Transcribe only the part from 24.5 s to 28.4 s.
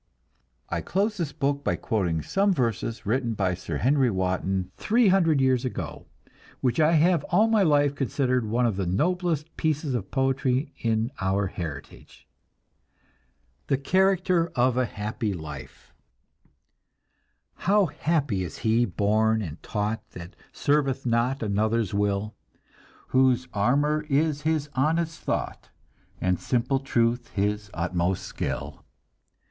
honest thought And simple truth his utmost